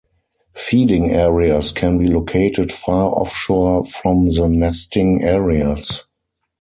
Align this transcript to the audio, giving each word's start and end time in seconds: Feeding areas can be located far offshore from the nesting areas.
Feeding 0.55 1.11
areas 1.11 1.71
can 1.71 1.99
be 1.99 2.05
located 2.07 2.71
far 2.71 3.13
offshore 3.13 3.85
from 3.85 4.31
the 4.33 4.49
nesting 4.49 5.23
areas. 5.23 6.05